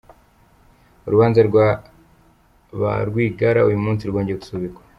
Urubanza 1.07 1.39
rwa 1.49 1.67
ba 2.79 2.93
Rwigara 3.07 3.61
uyu 3.67 3.83
munsi 3.85 4.03
rwongeye 4.09 4.37
gusubikwa. 4.41 4.81